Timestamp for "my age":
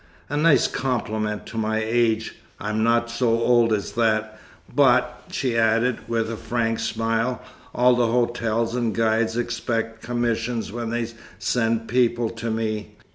1.59-2.33